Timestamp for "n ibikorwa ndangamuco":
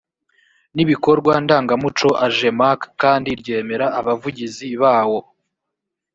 0.75-2.09